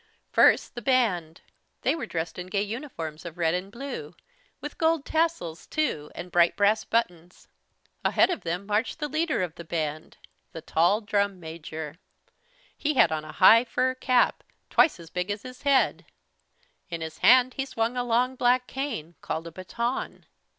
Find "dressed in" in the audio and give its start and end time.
2.07-2.47